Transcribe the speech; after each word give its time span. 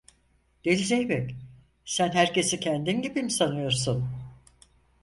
Deli 0.65 0.83
zeybek, 0.85 1.35
sen 1.85 2.09
herkesi 2.09 2.59
kendin 2.59 3.01
gibi 3.01 3.23
mi 3.23 3.31
sanıyorsun… 3.31 4.07